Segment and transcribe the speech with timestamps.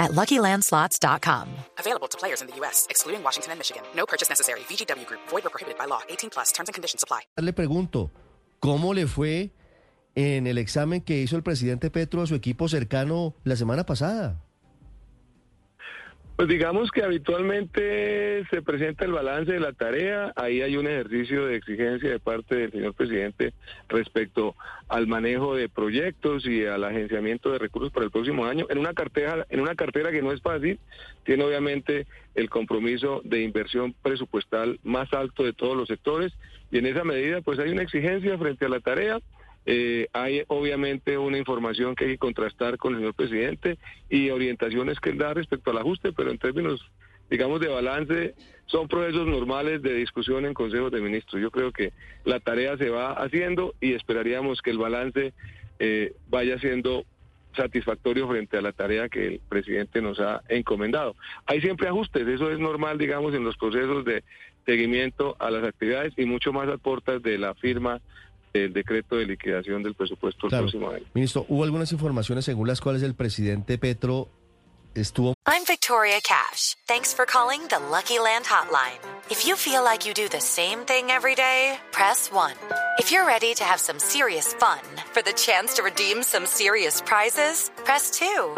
[0.00, 1.46] at LuckyLandSlots.com.
[1.78, 3.84] Available to players in the U.S., excluding Washington and Michigan.
[3.94, 4.60] No purchase necessary.
[4.68, 5.20] VGW Group.
[5.28, 6.00] Void or prohibited by law.
[6.08, 6.50] 18 plus.
[6.50, 7.20] Terms and conditions apply.
[7.36, 8.10] Le pregunto,
[8.58, 9.52] ¿cómo le fue
[10.16, 14.42] en el examen que hizo el presidente Petro a su equipo cercano la semana pasada?
[16.40, 21.44] Pues digamos que habitualmente se presenta el balance de la tarea, ahí hay un ejercicio
[21.44, 23.52] de exigencia de parte del señor presidente
[23.90, 24.56] respecto
[24.88, 28.64] al manejo de proyectos y al agenciamiento de recursos para el próximo año.
[28.70, 30.78] En una cartera en una cartera que no es fácil,
[31.24, 36.32] tiene obviamente el compromiso de inversión presupuestal más alto de todos los sectores.
[36.70, 39.20] Y en esa medida pues hay una exigencia frente a la tarea
[39.72, 44.98] eh, hay obviamente una información que hay que contrastar con el señor presidente y orientaciones
[44.98, 46.90] que él da respecto al ajuste, pero en términos,
[47.30, 48.34] digamos, de balance,
[48.66, 51.40] son procesos normales de discusión en consejos de ministros.
[51.40, 51.92] Yo creo que
[52.24, 55.32] la tarea se va haciendo y esperaríamos que el balance
[55.78, 57.04] eh, vaya siendo
[57.56, 61.14] satisfactorio frente a la tarea que el presidente nos ha encomendado.
[61.46, 64.24] Hay siempre ajustes, eso es normal, digamos, en los procesos de
[64.66, 68.00] seguimiento a las actividades y mucho más aportas de la firma
[68.52, 71.04] el decreto de liquidación del presupuesto del próximo año.
[71.14, 74.28] Ministro, hubo algunas informaciones según las cuales el presidente Petro
[74.94, 75.34] estuvo.
[75.46, 76.76] I'm Victoria Cash.
[76.86, 78.98] Thanks for calling the Lucky Land Hotline.
[79.30, 82.52] If you feel like you do the same thing every day, press 1.
[82.98, 84.80] If you're ready to have some serious fun
[85.12, 88.56] for the chance to redeem some serious prizes, press 2.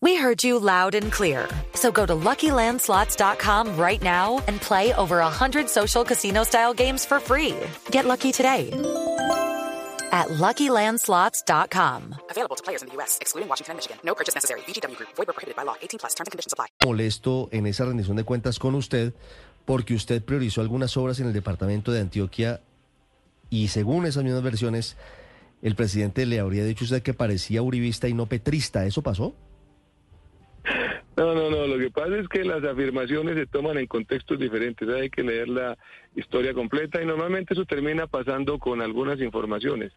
[0.00, 1.48] We heard you loud and clear.
[1.74, 7.56] So go to LuckyLandSlots.com right now and play over 100 social casino-style games for free.
[7.90, 8.70] Get lucky today
[10.10, 12.14] at LuckyLandSlots.com.
[12.30, 13.98] Available to players in the U.S., excluding Washington and Michigan.
[14.02, 14.60] No purchase necessary.
[14.62, 15.10] VGW Group.
[15.16, 15.76] Void prohibited by law.
[15.80, 16.14] 18 plus.
[16.14, 16.66] Terms and conditions apply.
[16.84, 19.12] Molesto en esa rendición de cuentas con usted
[19.64, 22.62] porque usted priorizó algunas obras en el departamento de Antioquia
[23.50, 24.96] y según esas mismas versiones,
[25.62, 28.86] el presidente le habría dicho a usted que parecía uribista y no petrista.
[28.86, 29.34] ¿Eso pasó?
[31.18, 31.66] No, no, no.
[31.66, 34.88] Lo que pasa es que las afirmaciones se toman en contextos diferentes.
[34.88, 35.76] Hay que leer la
[36.14, 39.92] historia completa y normalmente eso termina pasando con algunas informaciones.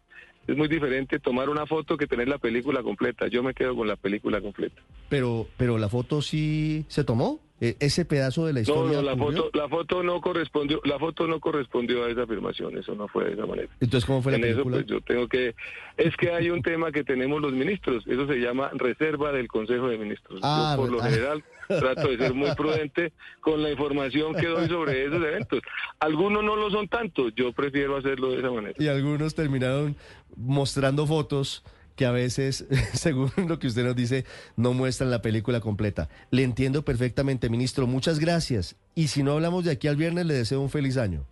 [0.48, 3.28] Es muy diferente tomar una foto que tener la película completa.
[3.28, 4.82] Yo me quedo con la película completa.
[5.10, 7.40] Pero, pero la foto sí se tomó.
[7.62, 8.98] ¿E- Ese pedazo de la No, historia.
[8.98, 9.44] no, la ocurrió?
[9.44, 12.76] foto, la foto no correspondió, la foto no correspondió a esa afirmación.
[12.78, 13.70] Eso no fue de esa manera.
[13.80, 14.78] Entonces, ¿cómo fue la en eso película?
[14.78, 15.54] pues yo tengo que
[15.98, 19.88] es que hay un tema que tenemos los ministros eso se llama reserva del Consejo
[19.90, 21.06] de Ministros Ah, yo por lo ah.
[21.10, 25.60] general trato de ser muy prudente con la información que doy sobre esos eventos
[26.00, 29.96] algunos no lo son tanto yo prefiero hacerlo de esa manera Y algunos terminaron
[30.36, 31.64] mostrando fotos
[32.02, 34.26] que a veces, según lo que usted nos dice,
[34.58, 36.10] no muestran la película completa.
[36.32, 37.86] Le entiendo perfectamente, ministro.
[37.86, 38.76] Muchas gracias.
[38.96, 41.28] Y si no hablamos de aquí al viernes, le deseo un feliz año.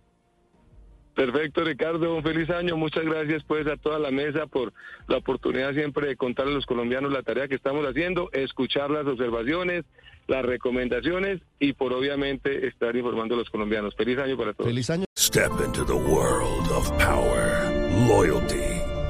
[1.16, 4.72] perfecto Ricardo un feliz año muchas gracias pues a toda la mesa por
[5.08, 9.04] la oportunidad siempre de contarle a los colombianos la tarea que estamos haciendo escuchar las
[9.06, 9.84] observaciones
[10.28, 14.88] las recomendaciones y por obviamente estar informando a los colombianos feliz año para todos Feliz
[14.88, 15.04] año.
[15.18, 17.68] Step into the world of power,
[18.08, 18.69] loyalty,